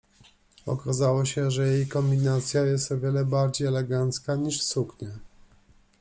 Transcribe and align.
Okazało 0.65 1.25
się, 1.25 1.51
że 1.51 1.67
jej 1.67 1.87
kombinacja 1.87 2.61
jest 2.65 2.91
o 2.91 2.99
wiele 2.99 3.25
bardziej 3.25 3.67
elegancka 3.67 4.35
niż 4.35 4.61
suknia. 4.63 5.17